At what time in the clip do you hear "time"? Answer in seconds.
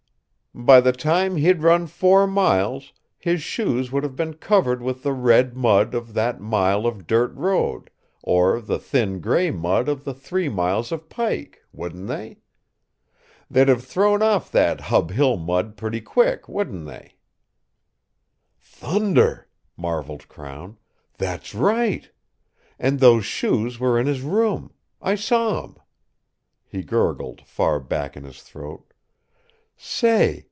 0.91-1.37